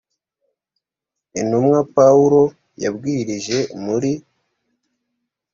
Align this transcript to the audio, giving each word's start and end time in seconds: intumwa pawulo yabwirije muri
intumwa 1.39 1.79
pawulo 1.95 2.41
yabwirije 2.83 3.57
muri 3.85 4.11